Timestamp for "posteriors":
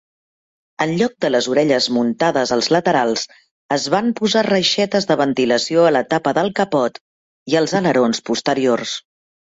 8.31-8.97